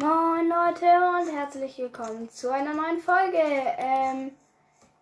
[0.00, 3.36] Moin Leute und herzlich willkommen zu einer neuen Folge.
[3.36, 4.34] Ähm,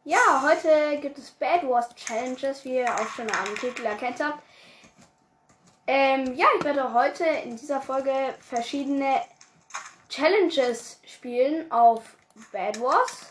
[0.05, 4.43] ja, heute gibt es Bad Wars Challenges, wie ihr auch schon am Titel erkannt habt.
[5.87, 9.21] Ähm, ja, ich werde heute in dieser Folge verschiedene
[10.09, 12.17] Challenges spielen auf
[12.51, 13.31] Bad Wars.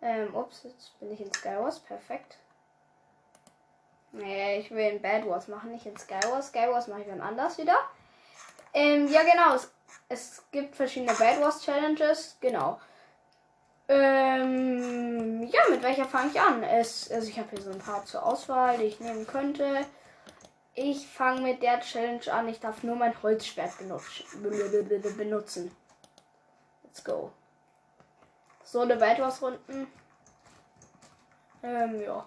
[0.00, 2.38] Ähm, ups, jetzt bin ich in Skywars, perfekt.
[4.12, 6.48] Nee, ich will in Bad Wars machen, nicht in Skywars.
[6.48, 7.76] Skywars mache ich dann anders wieder.
[8.72, 9.58] Ähm, ja, genau.
[10.08, 12.36] Es, gibt verschiedene Bad Wars Challenges.
[12.40, 12.80] Genau.
[13.88, 16.62] Ähm, ja, mit welcher fange ich an?
[16.62, 19.84] Es, also ich habe hier so ein paar zur Auswahl, die ich nehmen könnte.
[20.74, 22.48] Ich fange mit der Challenge an.
[22.48, 25.70] Ich darf nur mein Holzschwert benutzen.
[26.82, 27.30] Let's go.
[28.64, 29.86] So eine Bad Wars Runden.
[31.62, 32.26] Ähm, ja.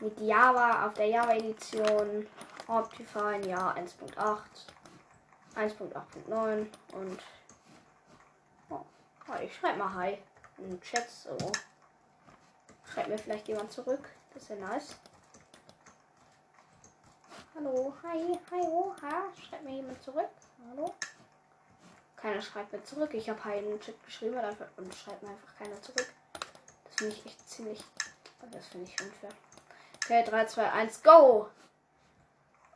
[0.00, 2.26] Mit Java auf der Java Edition.
[2.68, 4.38] Optifine, ja, 1.8.
[5.56, 7.20] 1.8.9 und
[8.70, 8.84] oh,
[9.42, 10.18] ich schreibe mal Hi
[10.58, 11.36] in den Chat so.
[12.92, 14.08] Schreibt mir vielleicht jemand zurück.
[14.34, 14.96] Das wäre nice.
[17.54, 19.24] Hallo, hi, hi, oh, ha.
[19.48, 20.28] Schreibt mir jemand zurück.
[20.68, 20.94] Hallo.
[22.16, 23.14] Keiner schreibt mir zurück.
[23.14, 24.36] Ich habe Hi in den Chat geschrieben
[24.76, 26.12] und schreibt mir einfach keiner zurück.
[26.84, 27.82] Das finde ich echt ziemlich.
[28.50, 29.30] Das finde ich unfair.
[30.04, 31.48] Okay, 3, 2, 1, go!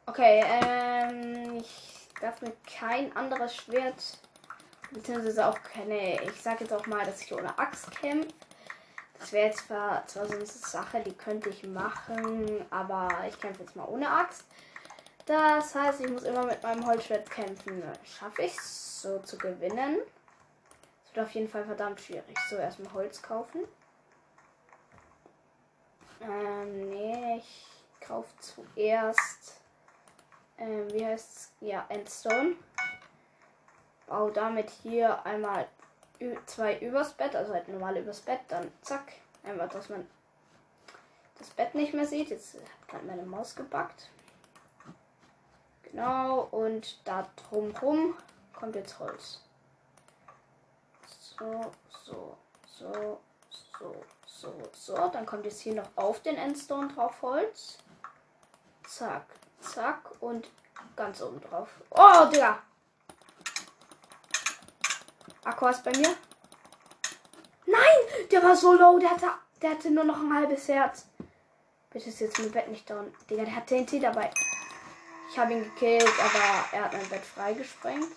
[0.07, 4.19] Okay, ähm, ich darf mir kein anderes Schwert,
[4.91, 8.29] beziehungsweise auch keine, ich sage jetzt auch mal, dass ich ohne Axt kämpfe.
[9.19, 13.63] Das wäre jetzt zwar, zwar so eine Sache, die könnte ich machen, aber ich kämpfe
[13.63, 14.45] jetzt mal ohne Axt.
[15.27, 17.83] Das heißt, ich muss immer mit meinem Holzschwert kämpfen.
[18.05, 19.99] Schaffe ich es so zu gewinnen?
[21.05, 22.39] Das wird auf jeden Fall verdammt schwierig.
[22.51, 23.61] So, erstmal Holz kaufen.
[26.21, 27.67] Ähm, nee, ich
[28.07, 29.64] kaufe zuerst
[30.59, 31.53] ähm, wie heißt es?
[31.61, 32.57] Ja, Endstone.
[34.07, 35.67] Bau damit hier einmal
[36.47, 39.13] zwei übers Bett, also halt normal übers Bett, dann zack.
[39.43, 40.07] Einfach, dass man
[41.39, 42.31] das Bett nicht mehr sieht.
[42.31, 44.09] Jetzt hat gerade meine Maus gebackt.
[45.83, 48.17] Genau, und da drumherum
[48.53, 49.41] kommt jetzt Holz.
[51.07, 52.37] So, so,
[52.67, 53.21] so,
[53.79, 53.95] so,
[54.27, 55.09] so, so.
[55.09, 57.79] Dann kommt jetzt hier noch auf den Endstone drauf Holz.
[58.87, 59.27] Zack,
[59.65, 60.49] Zack und
[60.97, 61.69] ganz oben drauf.
[61.91, 62.63] Oh, Digga.
[65.45, 66.15] Aqua ist bei mir.
[67.67, 68.99] Nein, der war so low.
[68.99, 69.31] Der hatte,
[69.61, 71.07] der hatte nur noch ein halbes Herz.
[71.91, 73.13] Bitte ist jetzt mein Bett nicht down.
[73.29, 74.31] Digga, der hat TNT dabei.
[75.31, 78.13] Ich habe ihn gekillt, aber er hat mein Bett freigesprengt.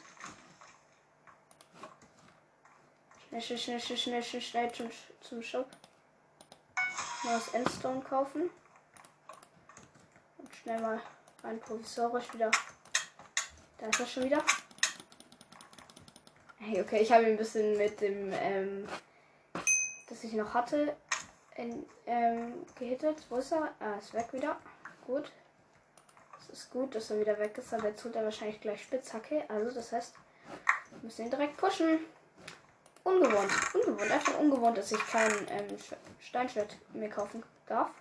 [3.30, 4.92] Schnell, schnell, schnell, schnell, schnell, schnell, schnell zum,
[5.22, 5.70] zum Shop.
[7.24, 8.50] Neues Endstone kaufen.
[10.38, 11.02] Und schnell mal
[11.44, 12.52] Rein provisorisch wieder.
[13.78, 14.44] Da ist er schon wieder.
[16.60, 18.88] Hey, okay, ich habe ein bisschen mit dem, ähm,
[20.10, 20.98] das ich noch hatte,
[21.56, 23.24] in, ähm, gehittet.
[23.30, 23.74] Wo ist er?
[23.80, 24.58] Ah, ist weg wieder.
[25.06, 25.32] Gut.
[26.40, 29.46] Es ist gut, dass er wieder weg ist, aber jetzt holt er wahrscheinlich gleich Spitzhacke.
[29.50, 30.16] Also, das heißt,
[30.90, 32.00] wir müssen ihn direkt pushen.
[33.04, 33.52] Ungewohnt.
[33.74, 34.12] Ungewohnt.
[34.12, 35.78] Einfach ungewohnt, dass ich kein ähm,
[36.20, 37.92] Steinschwert mehr kaufen darf.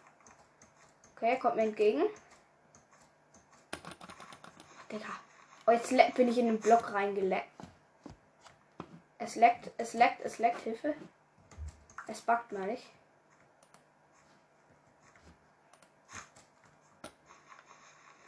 [1.14, 2.02] Okay, er kommt mir entgegen.
[4.90, 5.08] Digga.
[5.66, 7.50] Oh, jetzt bin ich in den Block reingeleckt.
[9.18, 10.94] Es leckt, es leckt, es leckt, Hilfe.
[12.06, 12.86] Es backt mal nicht.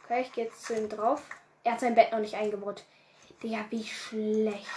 [0.03, 1.21] Okay, ich gehe jetzt zu ihm drauf.
[1.63, 2.83] Er hat sein Bett noch nicht eingebaut.
[3.41, 4.67] Digga, wie schlecht.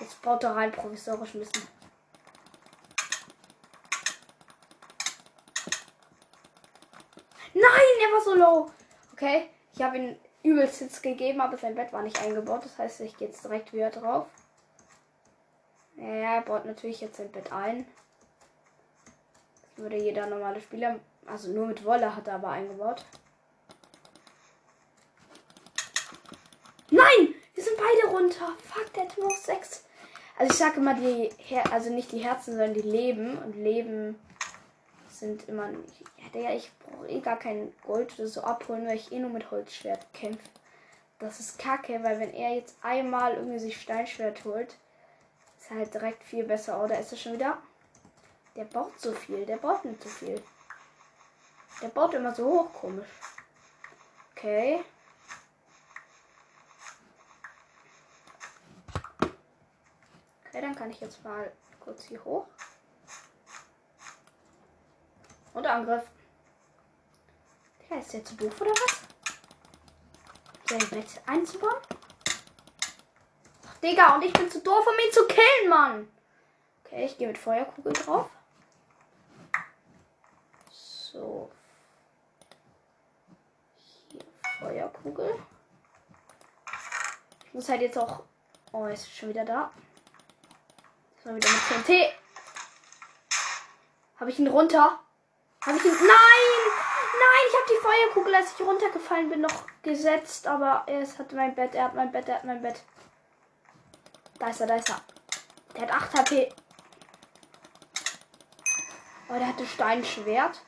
[0.00, 1.68] Jetzt baut er rein provisorisch müssen.
[7.52, 8.70] Nein, er war so low.
[9.12, 12.64] Okay, ich habe ihn übelst Hits gegeben, aber sein Bett war nicht eingebaut.
[12.64, 14.26] Das heißt, ich gehe jetzt direkt wieder drauf.
[15.96, 16.04] Ja,
[16.36, 17.86] er baut natürlich jetzt sein Bett ein.
[19.62, 23.04] Das würde jeder normale Spieler, also nur mit Wolle hat er aber eingebaut.
[26.90, 27.34] Nein!
[27.54, 28.48] Wir sind beide runter.
[28.64, 29.84] Fuck, der hat noch sechs.
[30.38, 33.36] Also ich sage immer die, Her also nicht die Herzen, sondern die Leben.
[33.38, 34.18] Und Leben
[35.20, 35.68] sind immer
[36.34, 39.50] Digga, ich brauche eh gar kein Gold oder so abholen, weil ich eh nur mit
[39.50, 40.48] Holzschwert kämpfe.
[41.18, 44.74] Das ist kacke, weil wenn er jetzt einmal irgendwie sich Steinschwert holt,
[45.60, 46.82] ist halt direkt viel besser.
[46.82, 47.58] Oder ist er schon wieder?
[48.56, 50.42] Der baut so viel, der baut nicht so viel.
[51.82, 53.08] Der baut immer so hoch, komisch.
[54.32, 54.82] Okay.
[60.48, 62.46] Okay, dann kann ich jetzt mal kurz hier hoch.
[65.54, 66.04] Und Angriff.
[67.88, 69.00] Ja, ist der zu doof oder was?
[70.68, 71.82] Sein Bett einzubauen?
[73.82, 76.08] Digga, und ich bin zu doof, um ihn zu killen, Mann.
[76.84, 78.30] Okay, ich gehe mit Feuerkugel drauf.
[80.70, 81.50] So.
[84.08, 84.20] Hier,
[84.60, 85.38] Feuerkugel.
[87.46, 88.22] Ich muss halt jetzt auch.
[88.72, 89.72] Oh, er ist schon wieder da.
[91.24, 92.14] War wieder mit TNT.
[94.18, 95.00] Habe ich ihn runter?
[95.66, 95.92] Habe ich ihn.
[95.92, 96.60] Nein!
[97.20, 100.46] Nein, ich habe die Feuerkugel, als ich runtergefallen bin, noch gesetzt.
[100.46, 102.82] Aber er hat mein Bett, er hat mein Bett, er hat mein Bett.
[104.38, 105.00] Da ist er, da ist er.
[105.76, 106.54] Der hat 8 HP.
[109.28, 110.62] Oh, der hatte Steinschwert.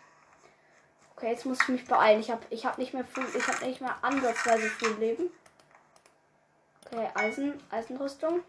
[1.16, 2.20] Okay, jetzt muss ich mich beeilen.
[2.20, 5.30] Ich habe ich hab nicht mehr viel, ich habe nicht mehr ansatzweise viel Leben.
[6.86, 8.44] Okay, Eisen, Eisenrüstung.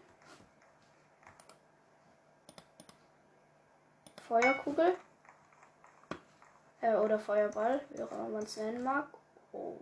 [4.28, 4.96] Feuerkugel.
[6.84, 9.06] Äh, oder Feuerball, wie auch immer man es nennen mag.
[9.52, 9.80] Oh.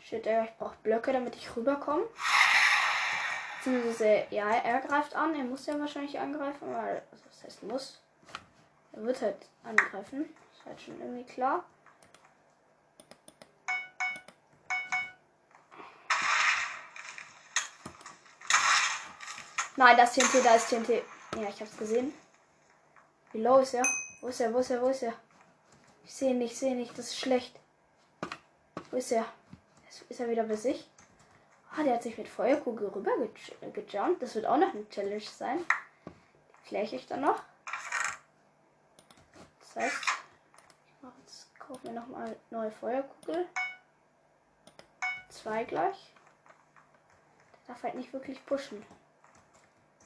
[0.00, 2.04] Shit, ich brauche Blöcke, damit ich rüberkomme.
[3.58, 5.36] Beziehungsweise, ja, er greift an.
[5.36, 8.00] Er muss ja wahrscheinlich angreifen, weil, also das heißt muss.
[8.92, 10.34] Er wird halt angreifen.
[10.52, 11.64] Ist halt schon irgendwie klar.
[19.76, 20.88] Nein, das TNT, da ist TNT.
[21.36, 22.12] Ja, ich hab's gesehen.
[23.30, 23.84] Wie low ist er?
[24.20, 24.52] Wo ist er?
[24.52, 24.82] Wo ist er?
[24.82, 25.14] Wo ist er?
[26.06, 26.96] Ich sehe ihn nicht, ich sehe ihn nicht.
[26.96, 27.58] Das ist schlecht.
[28.90, 29.26] Wo ist er?
[30.08, 30.88] Ist er wieder bei sich?
[31.72, 33.10] Ah, der hat sich mit Feuerkugel rüber
[33.72, 34.22] gejumpt.
[34.22, 35.64] Das wird auch noch eine Challenge sein.
[36.64, 37.42] Kläre ich dann noch.
[39.58, 39.96] Das heißt,
[40.86, 43.46] ich mache jetzt, kaufe mir nochmal neue Feuerkugel.
[45.28, 46.14] Zwei gleich.
[47.66, 48.86] Der darf halt nicht wirklich pushen.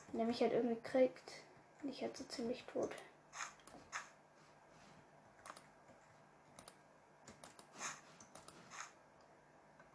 [0.09, 1.33] Wenn er mich halt irgendwie kriegt,
[1.83, 2.91] bin ich halt so ziemlich tot.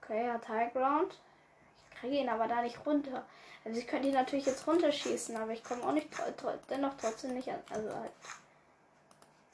[0.05, 1.19] Okay, er hat High Ground.
[1.89, 3.25] Ich kriege ihn aber da nicht runter.
[3.63, 6.09] Also ich könnte ihn natürlich jetzt runterschießen, aber ich komme auch nicht
[6.69, 7.59] dennoch trotzdem nicht an.
[7.71, 8.11] Also halt.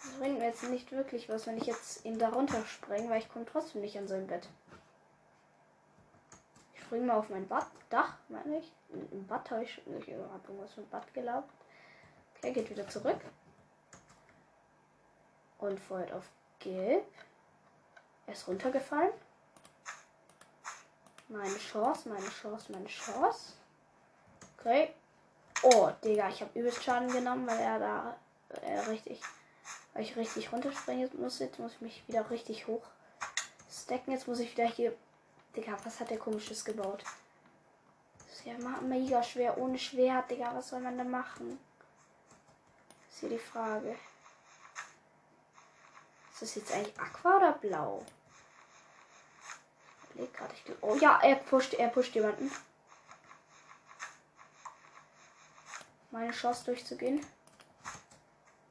[0.03, 3.19] Das bringt mir jetzt nicht wirklich was, wenn ich jetzt ihn da runter springe, weil
[3.19, 4.49] ich komme trotzdem nicht an sein Bett.
[6.73, 8.71] Ich springe mal auf mein Bad Dach, meine ich.
[8.89, 11.49] Im Bad habe ich, ich habe irgendwas vom Bad gelaufen.
[12.37, 13.19] Okay, geht wieder zurück.
[15.59, 16.27] Und feuert auf
[16.59, 17.05] Gelb.
[18.25, 19.11] Er ist runtergefallen.
[21.31, 23.53] Meine Chance, meine Chance, meine Chance.
[24.59, 24.93] Okay.
[25.63, 28.17] Oh, Digga, ich habe übelst Schaden genommen, weil er da
[28.61, 29.21] äh, richtig,
[29.93, 31.39] weil ich richtig runterspringen muss.
[31.39, 32.83] Jetzt muss ich mich wieder richtig hoch
[33.71, 34.11] stacken.
[34.11, 34.93] Jetzt muss ich wieder hier.
[35.55, 37.01] Digga, was hat der komisches gebaut?
[38.17, 39.57] Das ist ja mega schwer.
[39.57, 41.57] Ohne Schwert, Digga, was soll man da machen?
[43.09, 43.95] Ist hier die Frage.
[46.33, 48.03] Ist das jetzt eigentlich Aqua oder Blau?
[50.13, 50.53] Überlege gerade.
[50.81, 52.51] Oh ja, er pusht, er pusht jemanden.
[56.11, 57.25] Meine Chance durchzugehen.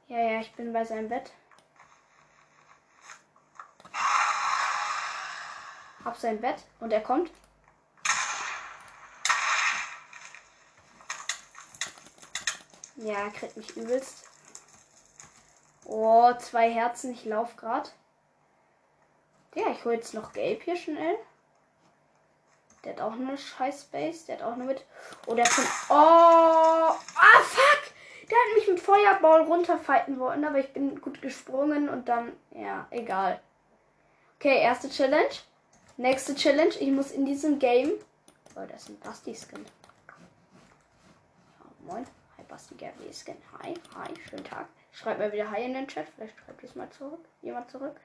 [0.07, 1.31] Ja, ja, ich bin bei seinem Bett.
[6.03, 7.31] Hab sein Bett und er kommt.
[12.95, 14.25] Ja, er kriegt mich übelst.
[15.85, 17.13] Oh, zwei Herzen.
[17.13, 17.93] Ich lauf grad.
[19.55, 21.17] Ja, ich hole jetzt noch gelb hier schnell.
[22.83, 24.25] Der hat auch eine scheiß Space.
[24.25, 24.85] Der hat auch nur mit.
[25.27, 25.67] Oh, der kommt.
[25.89, 25.93] Oh!
[25.93, 27.93] Ah, fuck!
[28.23, 32.31] Der hat mich mit Feuerball runterfighten wollen, aber ich bin gut gesprungen und dann.
[32.51, 33.39] Ja, egal.
[34.39, 35.29] Okay, erste Challenge.
[35.97, 36.73] Nächste Challenge.
[36.79, 37.91] Ich muss in diesem Game.
[38.55, 39.65] Oh, das ist ein Basti-Skin.
[41.61, 42.07] Oh, moin.
[42.37, 43.37] Hi, Basti Gabriel Skin.
[43.61, 44.67] Hi, hi, schönen Tag.
[44.91, 46.07] Schreibt mal wieder Hi in den Chat.
[46.15, 47.23] Vielleicht schreibt es mal zurück.
[47.41, 47.95] Jemand zurück.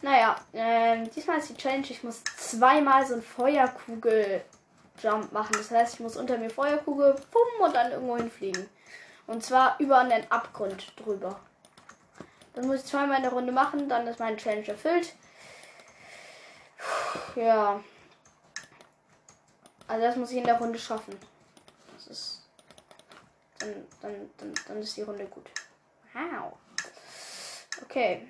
[0.00, 5.52] Naja, ähm, diesmal ist die Challenge, ich muss zweimal so ein Feuerkugel-Jump machen.
[5.52, 8.68] Das heißt, ich muss unter mir Feuerkugel, pum, und dann irgendwo hinfliegen.
[9.26, 11.40] Und zwar über einen Abgrund drüber.
[12.54, 15.14] Das muss ich zweimal in der Runde machen, dann ist meine Challenge erfüllt.
[17.34, 17.80] Ja.
[19.86, 21.18] Also das muss ich in der Runde schaffen.
[21.94, 22.42] Das ist.
[23.58, 25.50] Dann, dann, dann, dann ist die Runde gut.
[26.12, 26.52] Wow.
[27.82, 28.28] Okay.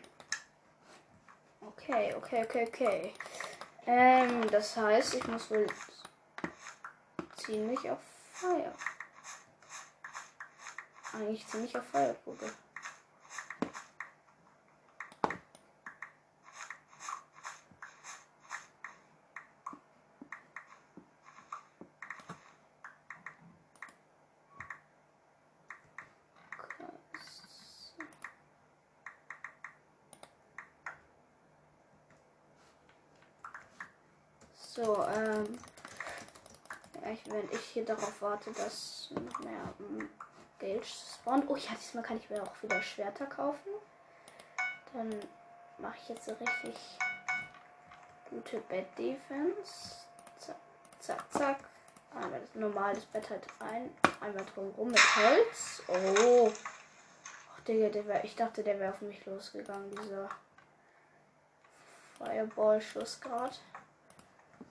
[1.69, 3.15] Okay, okay, okay, okay.
[3.87, 5.67] Ähm, das heißt, ich muss wohl
[7.37, 7.99] ziemlich auf
[8.33, 8.73] Feuer.
[11.13, 12.51] Eigentlich ziemlich auf Feuerkugel.
[34.81, 35.59] So, ähm.
[37.03, 40.09] während ich hier darauf warte, dass noch mehr ähm,
[40.61, 41.47] Geld spawnt.
[41.49, 43.73] Oh ja, diesmal kann ich mir auch wieder Schwerter kaufen.
[44.93, 45.19] Dann
[45.79, 46.77] mache ich jetzt so richtig
[48.31, 49.97] gute Bed Defense.
[50.39, 50.57] Zack,
[51.01, 51.59] zack, zack.
[52.15, 53.93] Einmal das normales Bett halt ein.
[54.21, 55.83] Einmal drumherum mit Holz.
[55.89, 56.53] Oh.
[57.53, 60.29] Ach, Digga, der wär, ich dachte, der wäre auf mich losgegangen, dieser
[62.17, 63.57] Fireball-Schuss gerade.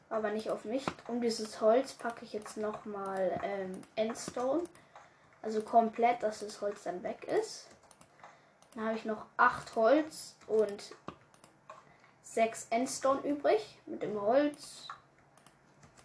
[0.10, 0.86] Aber nicht auf mich.
[1.08, 4.64] Um dieses Holz packe ich jetzt nochmal ähm, Endstone.
[5.42, 7.68] Also komplett, dass das Holz dann weg ist.
[8.74, 10.96] Dann habe ich noch 8 Holz und
[12.24, 13.80] 6 Endstone übrig.
[13.86, 14.88] Mit dem Holz.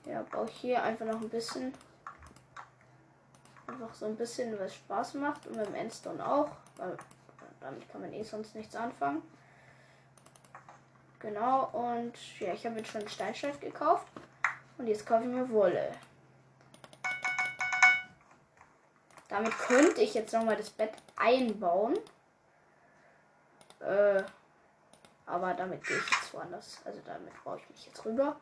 [0.05, 1.73] Ja, baue ich hier einfach noch ein bisschen.
[3.69, 5.47] Einfach so ein bisschen, was Spaß macht.
[5.47, 6.51] Und mit dem Endstone auch.
[6.77, 6.97] Weil
[7.61, 9.23] damit kann man eh sonst nichts anfangen.
[11.23, 14.07] Genau, und ja, ich habe jetzt schon Steinschleif gekauft.
[14.77, 15.93] Und jetzt kaufe ich mir Wolle.
[19.29, 21.97] Damit könnte ich jetzt nochmal das Bett einbauen.
[23.81, 24.23] Äh,
[25.25, 26.81] aber damit gehe ich jetzt woanders.
[26.85, 28.37] Also damit baue ich mich jetzt rüber.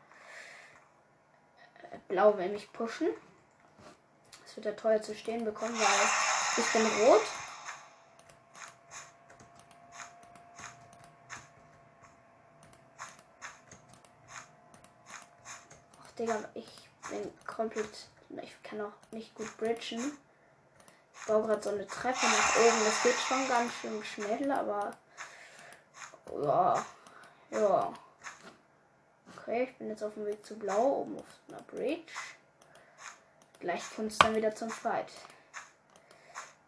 [1.91, 3.07] Äh, Blau will mich pushen.
[4.43, 7.21] Das wird ja teuer zu stehen bekommen, weil ich bin rot.
[16.03, 18.07] Ach, Digga, ich bin komplett.
[18.43, 20.15] Ich kann auch nicht gut bridgen.
[21.15, 22.85] Ich baue gerade so eine Treppe nach oben.
[22.85, 24.95] Das geht schon ganz schön schnell, aber
[26.43, 26.85] ja,
[27.49, 27.93] ja.
[29.35, 32.13] Okay, ich bin jetzt auf dem Weg zu Blau, oben auf einer Bridge.
[33.59, 35.11] Gleich kommt es dann wieder zum Fight.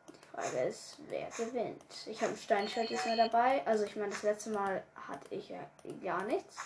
[0.07, 2.07] Die Frage ist, wer gewinnt.
[2.07, 3.62] Ich habe ein Steinschwert jetzt mehr dabei.
[3.67, 5.60] Also ich meine, das letzte Mal hatte ich ja
[6.03, 6.57] gar nichts.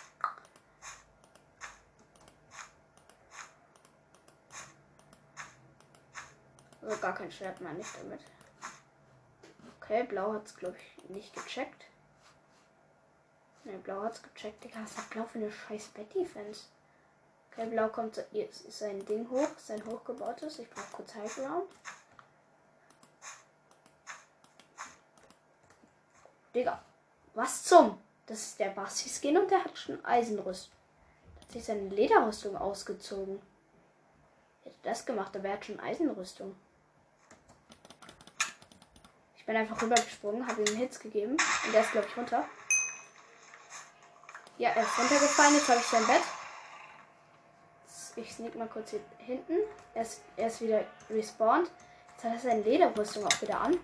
[6.88, 8.20] Also gar kein Schwert meine ich damit.
[9.76, 11.84] Okay, Blau hat es glaube ich nicht gecheckt.
[13.64, 14.64] Ne, Blau hat's gecheckt.
[14.64, 16.64] Digga, was hat Blau für eine scheiß Bett-Defense?
[17.52, 18.24] Okay, Blau kommt
[18.70, 20.60] sein Ding hoch, sein hochgebautes.
[20.60, 21.70] Ich brauche kurz Highground.
[26.54, 26.82] Digga,
[27.34, 28.00] was zum?
[28.24, 30.72] Das ist der Basti-Skin und der hat schon Eisenrüstung.
[31.34, 33.42] Der hat sich seine Lederrüstung ausgezogen.
[34.64, 36.56] Hätte das gemacht, aber er hat schon Eisenrüstung.
[39.48, 42.44] Ich bin einfach rübergesprungen, habe ihm Hits gegeben und der ist, glaube ich, runter.
[44.58, 45.54] Ja, er ist runtergefallen.
[45.54, 46.20] Jetzt habe ich sein Bett.
[48.16, 49.54] Ich sneak mal kurz hier hinten.
[49.94, 51.70] Er ist, er ist wieder respawned.
[52.10, 53.80] Jetzt hat er seine Lederrüstung auch wieder an.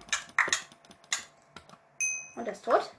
[2.36, 2.90] Und er ist tot.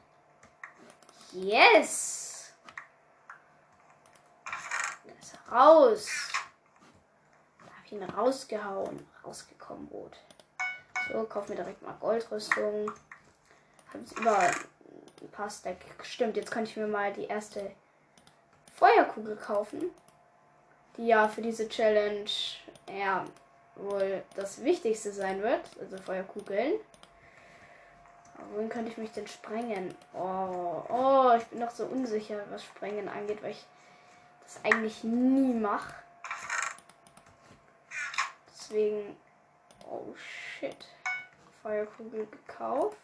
[1.34, 2.52] Yes!
[5.06, 6.08] Er ist raus.
[7.60, 9.08] Da habe ich ihn rausgehauen.
[9.24, 10.18] Rausgekommen, rot.
[11.08, 12.92] So, kauf mir direkt mal Goldrüstung.
[13.90, 15.78] Habe jetzt über ein paar Stack.
[16.04, 17.72] Stimmt, jetzt kann ich mir mal die erste
[18.74, 19.92] Feuerkugel kaufen.
[20.98, 22.30] Die ja für diese Challenge
[22.92, 23.26] ja
[23.76, 25.62] wohl das Wichtigste sein wird.
[25.80, 26.80] Also Feuerkugeln.
[28.54, 29.94] wohin könnte ich mich denn sprengen?
[30.14, 33.66] Oh, oh, ich bin noch so unsicher, was Sprengen angeht, weil ich
[34.44, 35.94] das eigentlich nie mache.
[38.48, 39.16] Deswegen.
[39.90, 40.78] Oh shit.
[41.62, 42.98] Feuerkugel gekauft.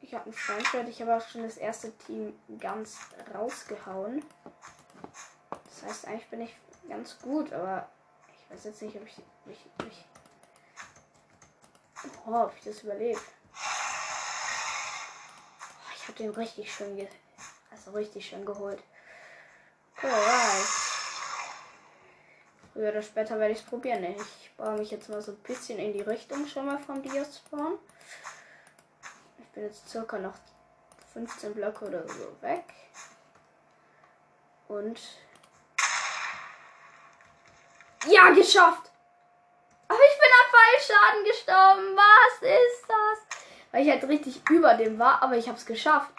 [0.00, 0.88] Ich habe ein Steinschwert.
[0.88, 2.98] Ich habe auch schon das erste Team ganz
[3.34, 4.24] rausgehauen.
[5.50, 6.54] Das heißt, eigentlich bin ich
[6.88, 7.88] ganz gut, aber
[8.34, 9.16] ich weiß jetzt nicht, ob ich,
[9.46, 10.04] ich, ich
[12.26, 13.20] oh, ob ich das überlebe.
[13.20, 13.54] Oh,
[15.94, 17.06] ich habe den richtig schön, ge
[17.70, 18.82] also richtig schön geholt.
[20.02, 20.89] Alright.
[22.72, 24.04] Früher oder später werde ich es probieren.
[24.04, 27.78] Ich baue mich jetzt mal so ein bisschen in die Richtung schon mal vom Diaspawn
[29.52, 30.34] bin jetzt circa noch
[31.12, 32.64] 15 Blöcke oder so weg.
[34.68, 35.00] Und
[38.06, 38.90] ja, geschafft!
[39.88, 41.96] Aber ich bin am Fallschaden gestorben.
[41.96, 43.40] Was ist das?
[43.72, 46.10] Weil ich halt richtig über dem war, aber ich habe es geschafft.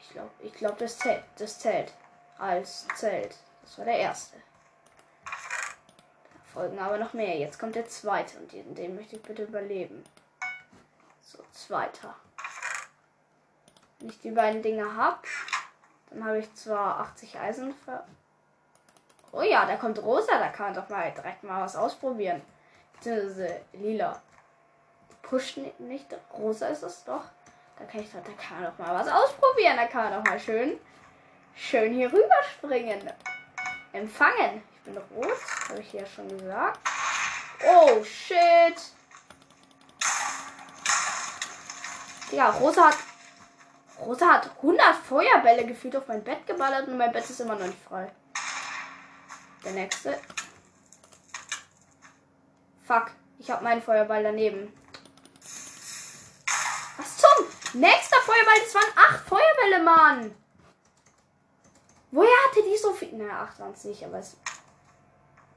[0.00, 1.24] Ich glaube, ich glaube, das zählt.
[1.38, 1.92] Das zählt
[2.38, 3.34] als Zelt.
[3.64, 4.36] Das war der erste.
[5.24, 5.30] Da
[6.52, 7.36] folgen aber noch mehr.
[7.38, 10.04] Jetzt kommt der zweite und den, den möchte ich bitte überleben.
[11.22, 12.14] So, zweiter.
[13.98, 15.20] Wenn ich die beiden Dinge habe,
[16.10, 18.06] dann habe ich zwar 80 Eisen ver.
[19.32, 22.42] Oh ja, da kommt rosa, da kann man doch mal direkt mal was ausprobieren.
[22.92, 24.22] Beziehungsweise lila.
[25.22, 27.24] Pusht nicht, rosa ist es doch.
[27.78, 29.76] Da kann ich doch, da kann man doch mal was ausprobieren.
[29.76, 30.78] Da kann man doch mal schön,
[31.56, 33.10] schön hier rüber springen.
[33.94, 34.62] Empfangen.
[34.74, 36.78] Ich bin rot, habe ich ja schon gesagt.
[37.66, 38.76] Oh, shit.
[42.32, 42.98] Ja, Rosa hat
[44.00, 47.66] Rosa hat 100 Feuerbälle gefühlt auf mein Bett geballert und mein Bett ist immer noch
[47.66, 48.10] nicht frei.
[49.64, 50.20] Der nächste.
[52.86, 54.72] Fuck, ich habe meinen Feuerball daneben.
[56.96, 57.80] Was zum?
[57.80, 60.43] Nächster Feuerball, das waren acht Feuerbälle, Mann.
[62.14, 63.10] Woher hatte die so viel?
[63.14, 64.36] Na, acht waren es nicht, aber es.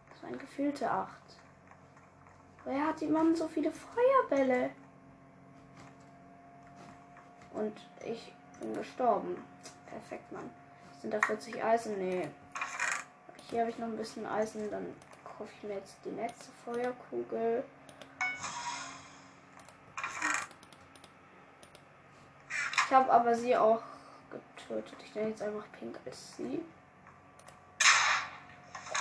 [0.09, 1.11] Das waren gefühlte acht.
[2.65, 4.71] Woher hat die Mann so viele Feuerbälle?
[7.53, 9.37] Und ich bin gestorben.
[9.85, 10.49] Perfekt, Mann.
[10.99, 11.99] Sind da 40 Eisen?
[11.99, 12.27] Nee.
[13.51, 14.71] Hier habe ich noch ein bisschen Eisen.
[14.71, 17.63] Dann kaufe ich mir jetzt die nächste Feuerkugel.
[22.49, 23.83] Ich habe aber sie auch
[24.67, 24.97] getötet.
[25.03, 26.63] Ich nenne jetzt einfach Pink als sie.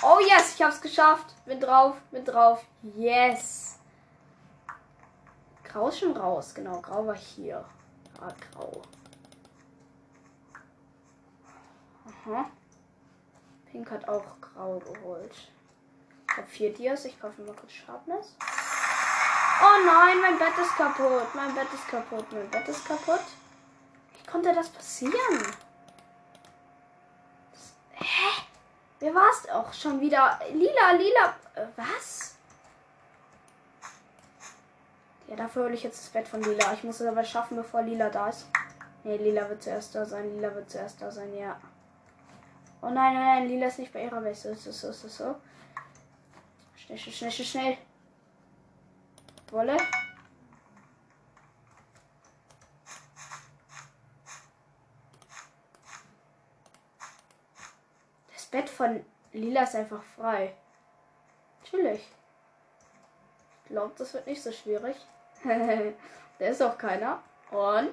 [0.03, 1.33] Oh yes, ich habe es geschafft.
[1.45, 2.63] Bin drauf, bin drauf.
[2.81, 3.79] Yes.
[5.63, 6.53] Grau ist schon raus.
[6.53, 7.65] Genau, Grau war hier.
[8.21, 8.81] Ah, grau.
[12.05, 12.45] Aha.
[13.71, 15.35] Pink hat auch grau geholt.
[16.29, 17.05] Ich habe vier Dias.
[17.05, 18.35] Ich kaufe mal kurz Sharpness.
[19.59, 21.33] Oh nein, mein Bett ist kaputt.
[21.33, 22.25] Mein Bett ist kaputt.
[22.31, 23.21] Mein Bett ist kaputt.
[24.29, 25.55] Konnte das passieren?
[27.93, 28.41] Hä?
[28.99, 30.39] Wer war es auch schon wieder?
[30.51, 31.35] Lila, lila.
[31.55, 32.35] Äh, was?
[35.27, 36.73] Ja, dafür hole ich jetzt das Bett von Lila.
[36.73, 38.47] Ich muss es aber schaffen, bevor Lila da ist.
[39.03, 40.35] Ne, Lila wird zuerst da sein.
[40.35, 41.59] Lila wird zuerst da sein, ja.
[42.81, 44.55] Oh nein, nein, nein, Lila ist nicht bei ihrer Base.
[44.55, 45.35] So, so, so, so.
[46.75, 47.77] Schnell, schnell, schnell, schnell.
[49.51, 49.77] Wolle.
[58.33, 60.51] Das Bett von Lila ist einfach frei.
[61.61, 62.01] Natürlich.
[63.61, 64.95] Ich glaube, das wird nicht so schwierig.
[65.43, 65.93] Der
[66.49, 67.21] ist auch keiner.
[67.51, 67.91] Und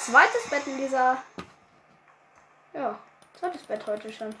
[0.00, 1.22] zweites Bett in dieser.
[2.74, 2.98] Ja,
[3.40, 4.34] zweites Bett heute schon.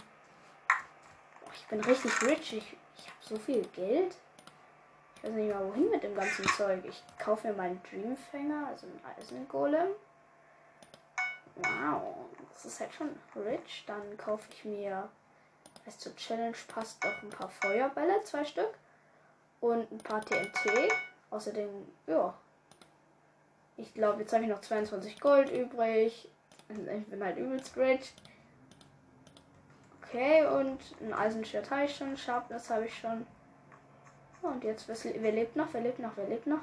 [1.54, 2.52] ich bin richtig rich.
[2.52, 4.14] Ich, ich habe so viel Geld.
[5.16, 6.84] Ich weiß nicht mal wohin mit dem ganzen Zeug.
[6.84, 9.88] Ich kaufe mir meinen Dreamfänger, also einen Eisengolem.
[11.56, 12.14] Wow,
[12.52, 13.84] das ist halt schon rich.
[13.86, 15.08] Dann kaufe ich mir,
[15.84, 18.74] als zur Challenge passt, doch ein paar Feuerbälle, zwei Stück
[19.60, 20.92] und ein paar TNT.
[21.30, 21.68] Außerdem,
[22.06, 22.34] ja.
[23.76, 26.28] Ich glaube, jetzt habe ich noch 22 Gold übrig.
[26.68, 28.12] Ich bin halt übelst rich.
[30.02, 32.16] Okay, und ein Eisenschwert habe ich schon.
[32.16, 33.26] Sharpness habe ich schon.
[34.42, 35.68] Und jetzt, wer lebt noch?
[35.72, 36.12] Wer lebt noch?
[36.16, 36.60] Wer lebt noch?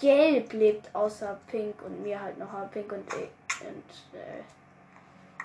[0.00, 2.50] Gelb lebt außer Pink und mir halt noch.
[2.70, 3.28] Pink und, und
[3.62, 4.42] äh,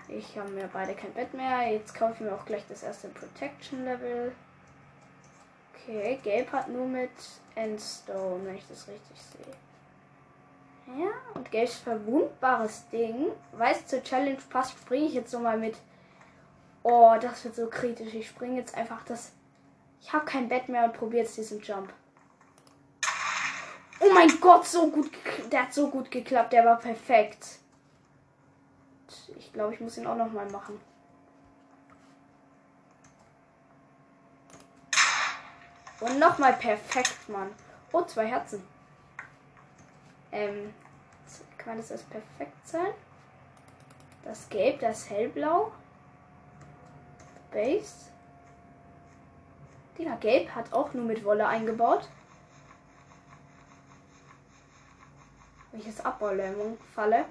[0.08, 1.71] ich haben mir beide kein Bett mehr.
[1.71, 4.34] Jetzt kaufe ich mir auch gleich das erste Protection Level.
[5.73, 7.12] Okay, Gelb hat nur mit
[7.56, 9.54] Endstone, wenn ich das richtig sehe.
[10.99, 13.28] Ja, und Gelb ist verwundbares Ding.
[13.54, 15.75] Weiß zur Challenge passt, springe ich jetzt so mal mit.
[16.84, 18.13] Oh, das wird so kritisch.
[18.13, 19.32] Ich springe jetzt einfach das.
[20.01, 21.91] Ich habe kein Bett mehr und probiere jetzt diesen Jump.
[23.99, 25.10] Oh mein Gott, so gut.
[25.51, 26.54] Der hat so gut geklappt.
[26.54, 27.60] Der war perfekt.
[29.56, 30.82] Glaube, ich muss ihn auch noch mal machen.
[36.02, 37.50] Und nochmal perfekt, Mann.
[37.94, 38.68] Oh, zwei Herzen.
[40.34, 40.74] Ähm,
[41.58, 42.91] kann das erst perfekt sein?
[44.26, 45.72] Das Gelb, das Hellblau.
[47.50, 48.10] Base.
[49.98, 52.10] Digga, Gelb hat auch nur mit Wolle eingebaut.
[55.72, 57.24] Wenn ich jetzt Abbaulähmung falle.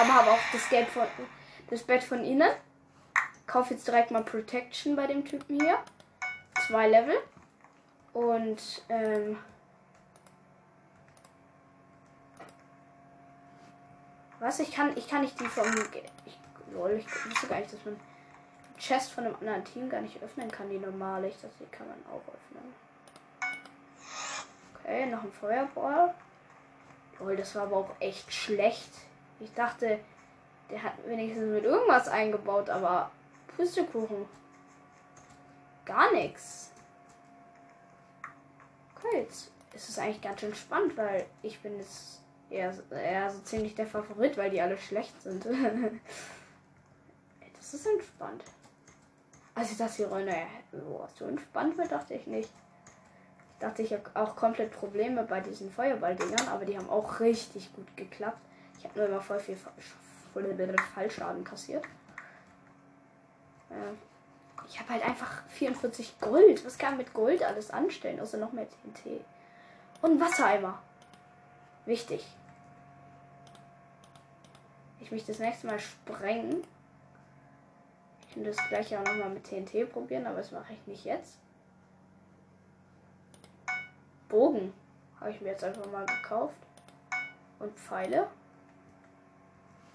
[0.00, 1.06] Aber habe auch das Gelb von
[1.68, 2.50] das Bett von ihnen
[3.50, 5.78] kaufe jetzt direkt mal Protection bei dem Typen hier.
[6.66, 7.16] Zwei Level.
[8.12, 9.38] Und, ähm,
[14.38, 14.58] Was?
[14.58, 15.66] Ich kann, ich kann nicht die vom.
[16.24, 16.38] Ich,
[16.72, 18.00] lol, ich wusste gar nicht, dass man
[18.78, 21.28] Chest von einem anderen Team gar nicht öffnen kann, die normale.
[21.28, 22.74] Ich dachte, die kann man auch öffnen.
[24.74, 26.14] Okay, noch ein Feuerball.
[27.18, 28.90] Lol, das war aber auch echt schlecht.
[29.40, 29.98] Ich dachte,
[30.70, 33.10] der hat wenigstens mit irgendwas eingebaut, aber
[33.56, 34.26] Pustekuchen.
[35.84, 36.70] Gar nichts.
[38.94, 43.40] Okay, jetzt ist es eigentlich ganz schön spannend, weil ich bin jetzt eher, eher so
[43.40, 45.46] ziemlich der Favorit, weil die alle schlecht sind.
[47.56, 48.44] das ist entspannt.
[49.54, 50.36] Also dass die Runde
[50.72, 52.50] oh, so entspannt wird, dachte ich nicht.
[53.54, 57.74] Ich dachte, ich habe auch komplett Probleme bei diesen Feuerballdingern, aber die haben auch richtig
[57.74, 58.40] gut geklappt.
[58.80, 59.58] Ich habe nur immer voll viel
[60.94, 61.84] Fallschaden kassiert.
[63.68, 63.92] Äh,
[64.66, 66.64] ich habe halt einfach 44 Gold.
[66.64, 69.22] Was kann man mit Gold alles anstellen, außer noch mehr TNT?
[70.00, 70.78] Und Wassereimer.
[71.84, 72.26] Wichtig.
[75.00, 76.64] Ich mich das nächste Mal sprengen.
[78.22, 81.36] Ich könnte das gleiche auch nochmal mit TNT probieren, aber das mache ich nicht jetzt.
[84.30, 84.72] Bogen
[85.20, 86.56] habe ich mir jetzt einfach mal gekauft.
[87.58, 88.28] Und Pfeile.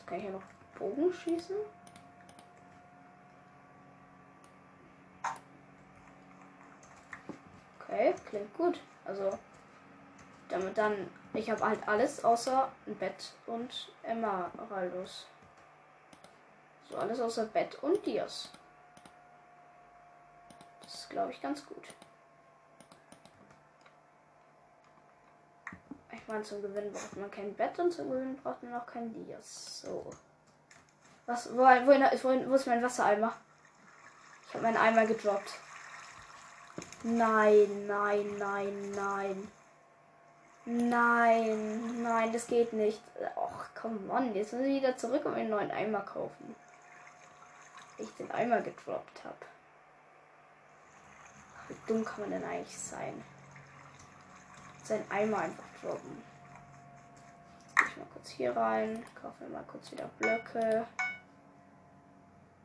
[0.05, 0.43] Kann ich ja noch
[0.77, 1.55] Bogen schießen.
[7.79, 8.79] Okay, klingt gut.
[9.05, 9.37] Also,
[10.49, 11.09] damit dann.
[11.33, 15.27] Ich habe halt alles außer ein Bett und Emeraldos.
[16.89, 18.49] So, alles außer Bett und Dias.
[20.81, 21.83] Das ist, glaube ich, ganz gut.
[26.27, 29.81] Meine, zum Gewinnen braucht man kein Bett und zum Gewinnen braucht man auch kein Dias.
[29.81, 30.09] So.
[31.27, 33.33] Was, wo, wohin, wo ist mein Wassereimer?
[34.47, 35.53] Ich habe meinen Eimer gedroppt.
[37.03, 39.51] Nein, nein, nein, nein.
[40.65, 43.01] Nein, nein, das geht nicht.
[43.35, 46.55] Och, komm on, jetzt muss ich wieder zurück und einen neuen Eimer kaufen.
[47.99, 49.35] Ich den Eimer gedroppt habe.
[51.67, 53.23] Wie dumm kann man denn eigentlich sein?
[54.83, 56.23] Sein Eimer einfach droppen.
[57.87, 60.85] Ich mal kurz hier rein, kaufe mir mal kurz wieder Blöcke.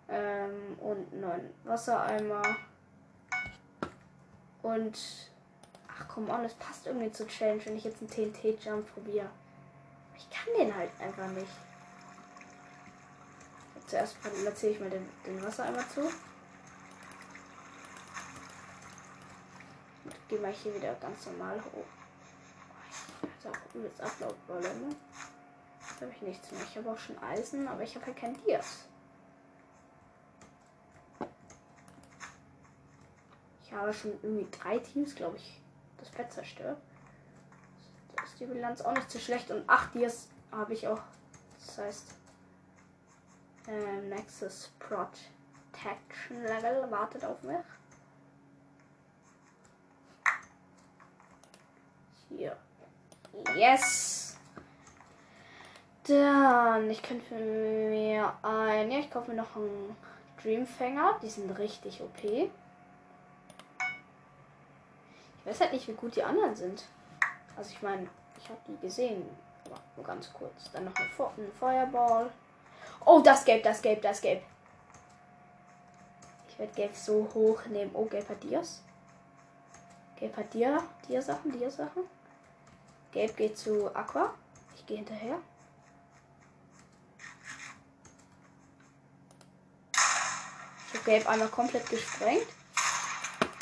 [0.08, 2.42] Ähm, und einen neuen Wassereimer.
[4.62, 5.30] Und
[5.88, 9.30] ach komm on, es passt irgendwie zur Challenge, wenn ich jetzt einen TNT-Jump probiere.
[10.16, 11.52] Ich kann den halt einfach nicht.
[13.86, 16.02] Zuerst platziere ich mal den, den Wassereimer zu.
[16.02, 16.12] Und
[20.28, 21.99] gehe mal hier wieder ganz normal hoch.
[23.50, 24.96] Auch übelst Upload-Rolle, ne?
[25.80, 26.62] Jetzt habe ich nichts mehr.
[26.62, 28.84] Ich habe auch schon Eisen, aber ich habe halt kein Dias.
[33.64, 35.60] Ich habe schon irgendwie drei Teams, glaube ich,
[35.98, 36.78] das Bett zerstört.
[38.16, 39.50] Da ist die Bilanz auch nicht so schlecht.
[39.50, 41.00] Und acht Dias habe ich auch.
[41.66, 42.14] Das heißt,
[43.68, 47.56] äh, Nexus Protection Level wartet auf mich.
[52.28, 52.56] Hier.
[53.56, 54.36] Yes!
[56.04, 58.90] Dann, ich könnte mir ein.
[58.90, 59.96] Ja, ich kaufe mir noch einen
[60.42, 61.18] Dreamfänger.
[61.22, 62.24] Die sind richtig OP.
[62.24, 62.50] Ich
[65.44, 66.84] weiß halt nicht, wie gut die anderen sind.
[67.56, 69.24] Also ich meine, ich habe die gesehen.
[69.66, 70.70] Aber nur ganz kurz.
[70.72, 72.30] Dann noch ein, Fe ein Feuerball.
[73.04, 74.42] Oh, das Gelb, das Gelb, das Gelb.
[76.48, 77.90] Ich werde Gelb so hoch nehmen.
[77.94, 78.82] Oh, Gelb hat Dias.
[80.16, 82.02] Gelb hat Dia, Dia-Sachen, Dia-Sachen.
[83.12, 84.34] Gelb geht zu Aqua.
[84.76, 85.38] Ich gehe hinterher.
[89.92, 92.46] Ich habe Gelb einmal komplett gesprengt.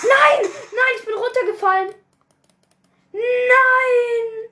[0.01, 0.41] Nein!
[0.41, 1.95] Nein, ich bin runtergefallen!
[3.13, 4.51] Nein!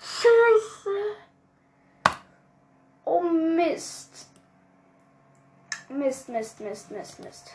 [0.00, 1.16] Scheiße!
[3.04, 4.26] Oh Mist.
[5.88, 7.50] Mist, Mist, Mist, Mist, Mist.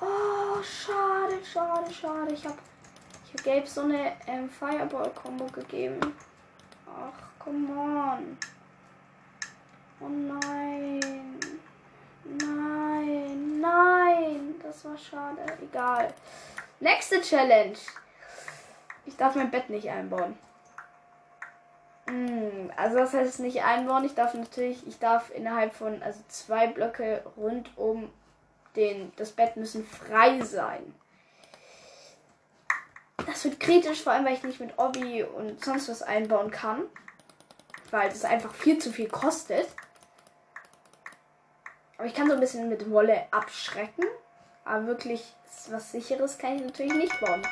[0.00, 2.32] Oh, schade, schade, schade.
[2.32, 2.56] Ich habe
[3.26, 6.00] ich hab Gelb so eine ähm, Fireball-Kombo gegeben.
[6.86, 8.38] Ach, come on.
[10.00, 11.38] Oh nein.
[12.24, 14.54] Nein, nein.
[14.62, 15.42] Das war schade.
[15.62, 16.14] Egal.
[16.80, 17.76] Nächste Challenge.
[19.04, 20.38] Ich darf mein Bett nicht einbauen.
[22.06, 24.04] Hm, also das heißt nicht einbauen.
[24.04, 28.10] Ich darf natürlich, ich darf innerhalb von also zwei Blöcke rund um
[28.76, 30.94] den, das Bett müssen frei sein.
[33.26, 36.84] Das wird kritisch, vor allem weil ich nicht mit Obby und sonst was einbauen kann.
[37.90, 39.68] Weil es einfach viel zu viel kostet.
[41.98, 44.04] Aber ich kann so ein bisschen mit Wolle abschrecken.
[44.64, 45.34] Aber wirklich
[45.68, 47.42] was sicheres kann ich natürlich nicht bauen.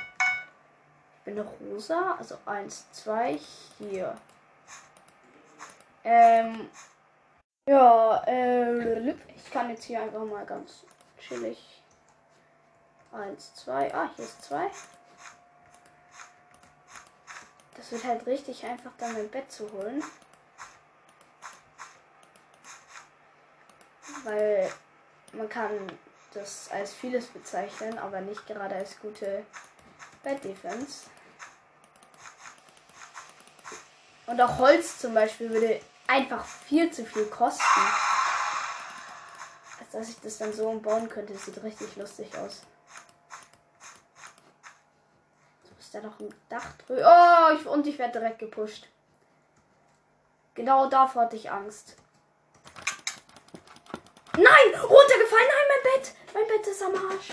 [1.19, 3.39] Ich bin rosa, also eins, zwei,
[3.79, 4.17] hier.
[6.05, 6.71] Ähm,
[7.69, 10.85] ja, äh, ich kann jetzt hier einfach mal ganz
[11.19, 11.83] chillig.
[13.13, 13.95] Eins, zwei.
[13.95, 14.71] Ah, hier ist zwei.
[17.75, 20.03] Das wird halt richtig einfach, dann mein Bett zu holen.
[24.25, 24.71] Weil
[25.33, 25.71] man kann
[26.35, 29.47] das als vieles bezeichnen, aber nicht gerade als gute
[30.23, 31.09] Bed Defense.
[34.27, 37.63] Und auch Holz zum Beispiel würde einfach viel zu viel kosten.
[39.99, 41.33] Dass ich das dann so umbauen könnte.
[41.33, 42.63] Das sieht richtig lustig aus.
[45.65, 47.03] Jetzt Ist da noch ein Dach drüber?
[47.03, 48.87] Oh, ich, und ich werde direkt gepusht.
[50.55, 51.97] Genau davor hatte ich Angst.
[54.35, 54.45] Nein!
[54.45, 55.49] Runtergefallen!
[55.49, 56.15] Nein, mein Bett!
[56.33, 57.33] Mein Bett ist am Arsch.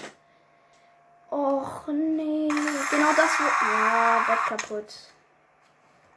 [1.29, 2.47] Och nee.
[2.47, 3.53] Genau das wird.
[3.61, 4.93] Ja, Bett kaputt.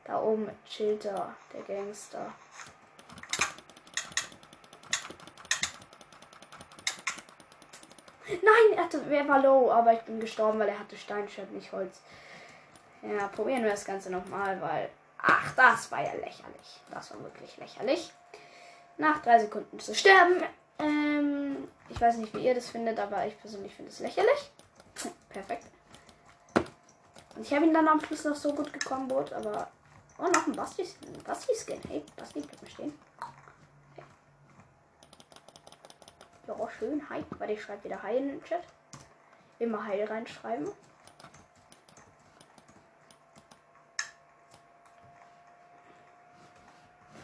[0.04, 2.32] Da oben chillt er, der Gangster.
[8.28, 11.72] Nein, er, hatte, er war low, aber ich bin gestorben, weil er hatte Steinschwert, nicht
[11.72, 12.00] Holz.
[13.02, 14.90] Ja, probieren wir das Ganze nochmal, weil.
[15.20, 16.80] Ach, das war ja lächerlich.
[16.90, 18.12] Das war wirklich lächerlich.
[18.96, 20.42] Nach drei Sekunden zu sterben.
[20.78, 24.50] Ähm, ich weiß nicht, wie ihr das findet, aber ich persönlich finde es lächerlich.
[25.28, 25.66] Perfekt.
[27.34, 29.68] Und ich habe ihn dann am Schluss noch so gut gekombot, aber.
[30.18, 31.22] Oh, noch ein Basti-Skin.
[31.24, 31.80] Basti-Skin.
[31.88, 32.98] Hey, Basti, bleib mal stehen.
[33.92, 34.04] Okay.
[36.48, 37.06] Ja, schön.
[37.10, 37.22] Hi.
[37.36, 38.62] Warte, ich schreibe wieder Hi in den Chat.
[39.58, 40.72] Immer Hi reinschreiben.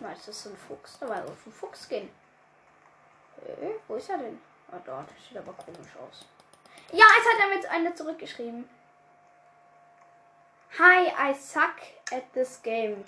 [0.01, 0.99] Mal, ist das so ein Fuchs?
[0.99, 2.11] Da war so ein Fuchs-Skin.
[3.43, 4.39] Hey, wo ist er denn?
[4.71, 5.09] Ah, dort.
[5.27, 6.27] Sieht aber komisch aus.
[6.93, 8.69] Ja, es hat er mit einer zurückgeschrieben.
[10.79, 11.77] Hi, I suck
[12.13, 13.03] at this game.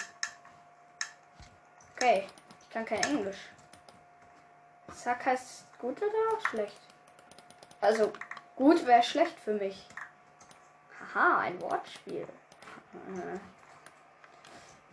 [1.95, 2.27] Okay,
[2.63, 3.51] ich kann kein Englisch.
[4.95, 6.81] Suck heißt gut oder schlecht?
[7.81, 8.13] Also,
[8.57, 9.87] gut wäre schlecht für mich.
[11.15, 12.27] Haha, ein Wortspiel.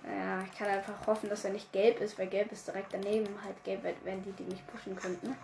[0.05, 3.27] Ja, ich kann einfach hoffen, dass er nicht gelb ist, weil gelb ist direkt daneben.
[3.43, 5.37] Halt gelb wären die, die mich pushen könnten.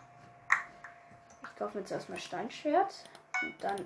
[1.43, 2.93] Ich kaufe mir zuerst mal Steinschwert.
[3.41, 3.77] Und dann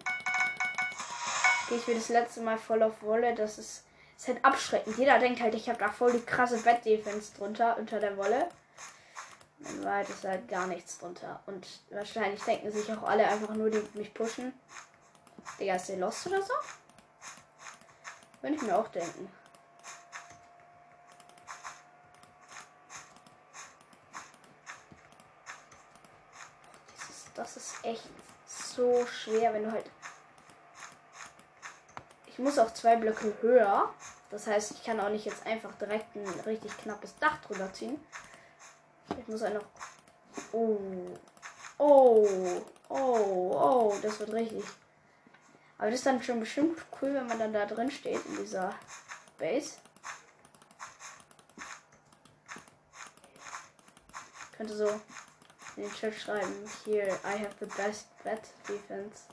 [1.70, 3.36] gehe ich wie das letzte Mal voll auf Wolle.
[3.36, 3.86] Das ist,
[4.18, 4.98] ist halt abschreckend.
[4.98, 8.50] Jeder denkt halt, ich habe da voll die krasse Bett-Defense drunter, unter der Wolle.
[9.70, 11.42] In Wahrheit ist halt gar nichts drunter.
[11.46, 14.54] Und wahrscheinlich denken sich auch alle einfach nur, die mich pushen.
[15.60, 16.54] Digga, ist der lost oder so?
[18.42, 19.30] Würde ich mir auch denken.
[27.36, 28.10] das ist echt
[28.46, 29.86] so schwer, wenn du halt.
[32.28, 33.94] Ich muss auch zwei Blöcke höher.
[34.30, 38.00] Das heißt, ich kann auch nicht jetzt einfach direkt ein richtig knappes Dach drüber ziehen.
[39.20, 39.66] Ich muss einfach.
[40.52, 40.78] Oh.
[41.78, 42.28] Oh.
[42.90, 43.52] Oh.
[43.54, 43.96] Oh.
[44.02, 44.64] Das wird richtig.
[45.78, 48.74] Aber das ist dann schon bestimmt cool, wenn man dann da drin steht in dieser
[49.38, 49.78] Base.
[54.56, 54.88] Könnte so
[55.76, 56.70] in den Chat schreiben.
[56.86, 59.24] Hier, I have the best bat defense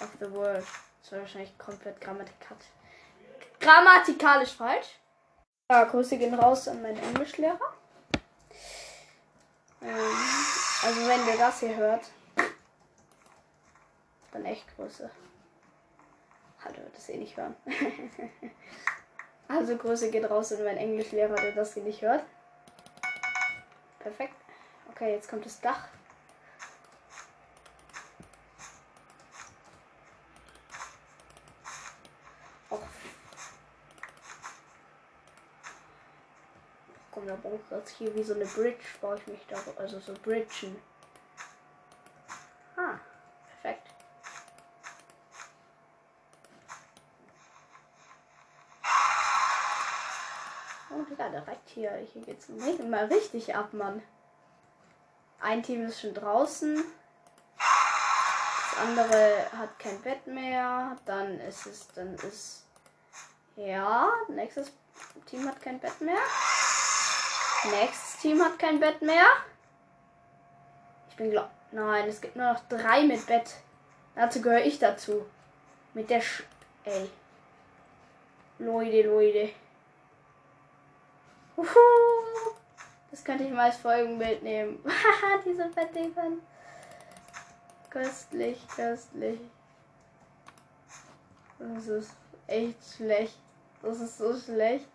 [0.00, 0.64] of the world.
[1.02, 2.56] Das war wahrscheinlich komplett grammatikal
[3.60, 4.98] grammatikalisch falsch.
[5.70, 7.58] Ja, Grüße gehen raus an meinen Englischlehrer.
[9.84, 10.16] Ähm,
[10.82, 12.10] also wenn der das hier hört,
[14.32, 15.10] dann echt Grüße.
[16.64, 17.54] Hallo, das eh nicht hören.
[19.48, 22.24] also Grüße gehen raus an meinen Englischlehrer, der das hier nicht hört.
[23.98, 24.34] Perfekt.
[24.90, 25.88] Okay, jetzt kommt das Dach.
[37.34, 40.14] Da brauche ich jetzt hier wie so eine Bridge, baue ich mich da, also so
[40.22, 40.80] Bridgen.
[42.76, 42.98] Ah,
[43.62, 43.88] perfekt.
[50.90, 51.90] Oh, Digga, direkt hier.
[52.12, 54.02] Hier geht's mal richtig ab, Mann.
[55.40, 56.84] Ein Team ist schon draußen.
[57.56, 60.96] Das andere hat kein Bett mehr.
[61.04, 62.66] Dann ist es, dann ist.
[63.56, 64.72] Ja, nächstes
[65.26, 66.22] Team hat kein Bett mehr.
[67.70, 69.26] Nächstes Team hat kein Bett mehr.
[71.08, 71.50] Ich bin glaub.
[71.72, 73.54] Nein, es gibt nur noch drei mit Bett.
[74.14, 75.24] Dazu gehöre ich dazu.
[75.94, 76.44] Mit der Sch.
[76.84, 77.10] Ey.
[78.58, 79.50] Leute, Leute.
[81.56, 81.66] Uhu.
[83.10, 84.78] Das könnte ich mal als Folgenbild nehmen.
[84.86, 86.42] Haha, diese Fettdefense.
[87.90, 89.40] Köstlich, köstlich.
[91.58, 92.10] Das ist
[92.46, 93.38] echt schlecht.
[93.82, 94.88] Das ist so schlecht.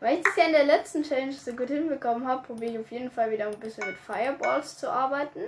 [0.00, 2.90] Weil ich das ja in der letzten Challenge so gut hinbekommen habe, probiere ich auf
[2.90, 5.44] jeden Fall wieder ein bisschen mit Fireballs zu arbeiten.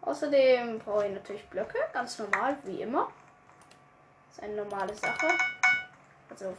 [0.00, 3.08] Außerdem brauche ich natürlich Blöcke, ganz normal, wie immer.
[4.28, 5.28] Das ist eine normale Sache.
[6.28, 6.56] Also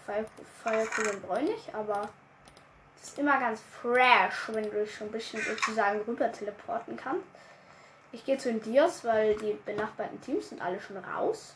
[0.63, 2.09] Firekugeln brauche ich nicht, aber
[3.01, 7.25] ist immer ganz fresh, wenn du dich schon ein bisschen sozusagen rüber teleporten kannst.
[8.13, 11.55] Ich gehe zu den Dios, weil die benachbarten Teams sind alle schon raus.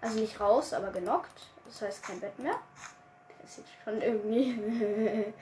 [0.00, 1.48] Also nicht raus, aber genockt.
[1.64, 2.58] Das heißt kein Bett mehr.
[3.42, 5.32] Das sieht schon irgendwie.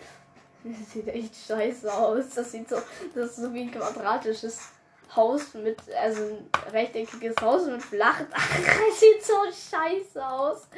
[0.65, 2.31] das sieht echt scheiße aus.
[2.35, 2.77] Das sieht so.
[3.15, 4.71] Das ist so wie ein quadratisches
[5.15, 5.79] Haus mit.
[5.95, 8.49] Also ein rechteckiges Haus mit Flachdach.
[8.89, 10.69] das sieht so scheiße aus.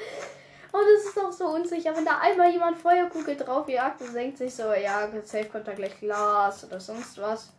[0.72, 4.38] Und es ist auch so unsicher, wenn da einmal jemand Feuerkugel drauf jagt und denkt
[4.38, 7.52] sich so, ja, safe kommt da gleich Glas oder sonst was.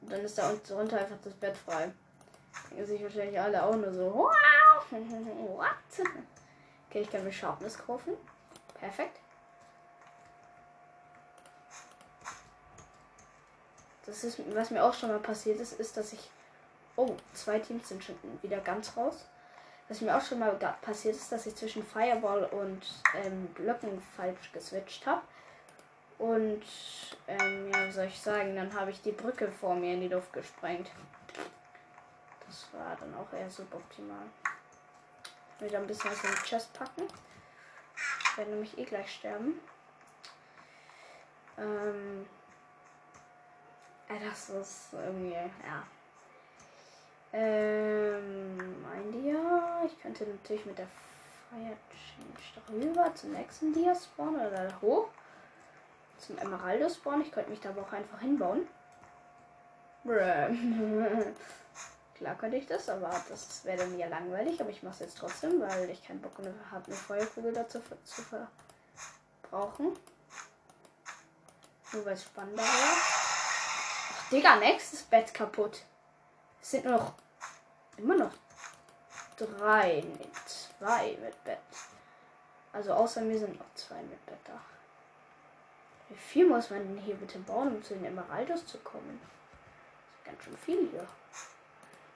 [0.00, 1.92] Und dann ist da unten drunter einfach das Bett frei.
[2.70, 4.84] Denken sich wahrscheinlich alle auch nur so, wow,
[5.56, 6.06] what?
[6.88, 8.12] Okay, ich kann mir Sharpness kaufen.
[8.78, 9.18] Perfekt.
[14.06, 16.30] Das ist, was mir auch schon mal passiert ist, ist, dass ich.
[16.94, 19.26] Oh, zwei Teams sind schon wieder ganz raus.
[19.88, 22.82] Was mir auch schon mal passiert ist, dass ich zwischen Fireball und
[23.14, 25.22] ähm, Blöcken falsch geswitcht habe.
[26.18, 26.62] Und
[27.28, 30.08] ähm, ja, wie soll ich sagen, dann habe ich die Brücke vor mir in die
[30.08, 30.90] Luft gesprengt.
[32.46, 34.24] Das war dann auch eher suboptimal.
[35.60, 37.02] Da ein bisschen was in die Chest packen.
[38.36, 39.58] Ich werde nämlich eh gleich sterben.
[41.56, 42.26] Ähm,
[44.08, 45.86] das ist irgendwie, ja.
[47.32, 49.84] Ähm, ein Dia.
[49.86, 50.86] Ich könnte natürlich mit der
[51.48, 55.08] Fire Change darüber zum nächsten Dia spawnen oder da hoch.
[56.18, 57.22] Zum Emeraldo spawnen.
[57.22, 58.68] Ich könnte mich da aber auch einfach hinbauen.
[62.16, 64.58] Klar könnte ich das, aber das wäre dann ja langweilig.
[64.60, 66.38] Aber ich mache es jetzt trotzdem, weil ich keinen Bock
[66.70, 69.98] habe, eine Feuerkugel dazu zu verbrauchen.
[71.92, 72.96] Nur weil es spannender wäre.
[74.32, 75.82] Digga, nächstes Bett kaputt.
[76.62, 77.12] Es sind noch
[77.98, 78.32] immer noch
[79.36, 81.58] drei, nee, zwei mit Bett.
[82.72, 84.58] Also außer mir sind noch zwei mit Bett da.
[86.08, 89.20] Wie viel muss man denn hier bitte bauen, um zu den Emeraldos zu kommen?
[89.20, 91.06] Das ist ganz schön viel hier.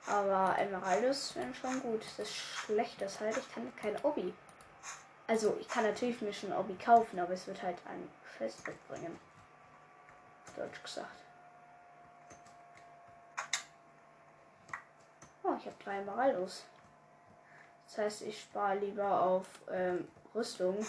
[0.07, 2.03] Aber Emeraldos wären schon gut.
[2.17, 4.35] Das ist halt, ich kann kein Obi.
[5.27, 8.67] Also ich kann natürlich mir schon ein Obi kaufen, aber es wird halt ein Fest
[8.67, 9.19] mitbringen.
[10.57, 11.09] Deutsch gesagt.
[15.43, 16.65] Oh, ich habe drei Emeraldos.
[17.87, 20.85] Das heißt, ich spare lieber auf ähm, Rüstung.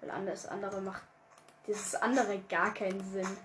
[0.00, 1.02] Weil alles andere macht
[1.66, 3.36] dieses andere gar keinen Sinn.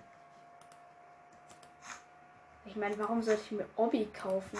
[2.66, 4.58] Ich meine, warum sollte ich mir Obi kaufen?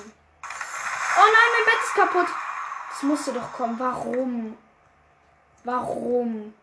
[1.16, 2.28] Oh nein, mein Bett ist kaputt.
[2.90, 3.78] Das musste doch kommen.
[3.78, 4.58] Warum?
[5.64, 6.54] Warum?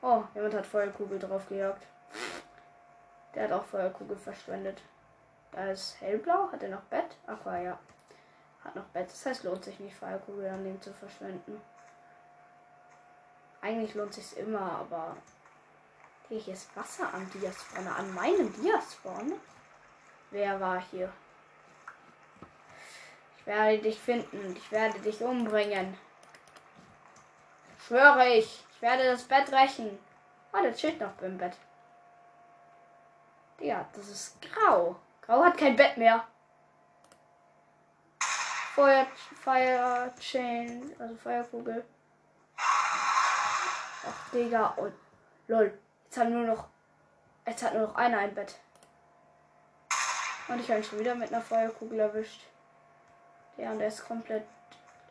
[0.00, 1.86] Oh, jemand hat Feuerkugel drauf gejagt.
[3.34, 4.80] Der hat auch Feuerkugel verschwendet.
[5.50, 6.50] Da ist hellblau.
[6.52, 7.16] Hat er noch Bett?
[7.26, 7.78] Aqua, ja.
[8.64, 9.10] Hat noch Bett.
[9.10, 11.60] Das heißt, lohnt sich nicht, Feuerkugel an dem zu verschwenden.
[13.60, 15.16] Eigentlich lohnt sich immer, aber.
[16.28, 17.96] Hier ist Wasser am Diaspawner.
[17.96, 19.36] An meinem Diaspawner?
[20.30, 21.12] Wer war hier?
[23.38, 24.54] Ich werde dich finden.
[24.56, 25.96] Ich werde dich umbringen.
[27.86, 28.64] Schwöre ich.
[28.74, 29.98] Ich werde das Bett rächen.
[30.52, 31.56] Oh, das steht noch beim Bett.
[33.60, 34.96] Ja, das ist grau.
[35.22, 36.24] Grau hat kein Bett mehr.
[38.74, 39.06] Feuer,
[39.42, 41.84] Fire Chain, also Feuerkugel.
[42.56, 44.94] Ach, Digga, und
[45.48, 45.76] lol.
[46.04, 46.68] Jetzt hat nur noch.
[47.44, 48.54] Jetzt hat nur noch einer ein Bett.
[50.48, 52.40] Und ich habe ihn schon wieder mit einer Feuerkugel erwischt.
[53.58, 54.44] Ja, und der ist komplett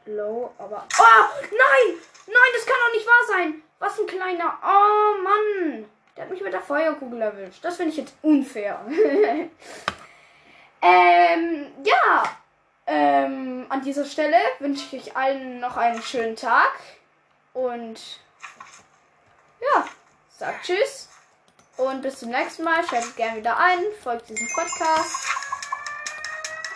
[0.06, 0.88] low, aber.
[1.00, 1.26] Oh!
[1.41, 1.97] Nein!
[2.26, 3.62] Nein, das kann doch nicht wahr sein!
[3.80, 4.58] Was ein kleiner.
[4.63, 5.86] Oh Mann!
[6.15, 7.63] Der hat mich mit der Feuerkugel erwischt.
[7.63, 8.82] Das finde ich jetzt unfair.
[10.82, 12.23] ähm, ja.
[12.88, 16.71] Ähm, an dieser Stelle wünsche ich euch allen noch einen schönen Tag.
[17.54, 18.19] Und
[19.62, 19.86] ja,
[20.30, 21.10] sagt Tschüss.
[21.77, 22.83] Und bis zum nächsten Mal.
[22.87, 23.79] Schaltet gerne wieder ein.
[24.01, 25.27] Folgt diesem Podcast.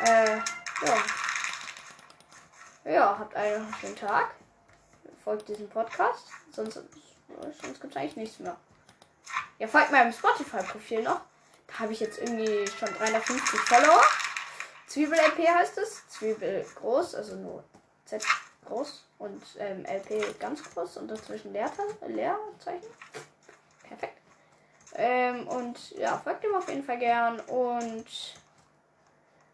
[0.05, 0.97] Äh, ja.
[2.85, 4.35] Ja, habt einen schönen Tag.
[5.23, 6.27] Folgt diesem Podcast.
[6.51, 8.55] Sonst, sonst gibt es eigentlich nichts mehr.
[9.57, 11.21] Ja, folgt meinem Spotify-Profil noch.
[11.67, 14.03] Da habe ich jetzt irgendwie schon 350 Follower.
[14.85, 16.07] Zwiebel-LP heißt es.
[16.09, 17.63] Zwiebel groß, also nur
[18.05, 18.23] Z
[18.65, 22.87] groß und ähm, LP ganz groß und dazwischen Leerzeichen.
[24.95, 27.39] Ähm, und ja, folgt ihm auf jeden Fall gern.
[27.41, 28.05] Und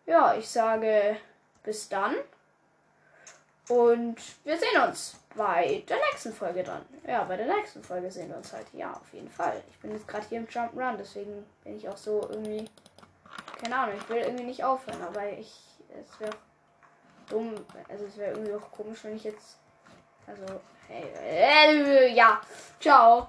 [0.05, 1.17] ja, ich sage
[1.63, 2.15] bis dann.
[3.69, 4.15] Und
[4.45, 6.85] wir sehen uns bei der nächsten Folge dann.
[7.05, 8.65] Ja, bei der nächsten Folge sehen wir uns halt.
[8.73, 9.61] Ja, auf jeden Fall.
[9.69, 12.69] Ich bin jetzt gerade hier im Jump Run, deswegen bin ich auch so irgendwie.
[13.61, 15.53] Keine Ahnung, ich will irgendwie nicht aufhören, aber ich.
[15.89, 16.33] Es wäre
[17.29, 17.55] dumm.
[17.89, 19.57] Also es wäre irgendwie auch komisch, wenn ich jetzt.
[20.25, 20.61] Also.
[20.87, 22.39] Hey, äh, ja.
[22.79, 23.27] Ciao.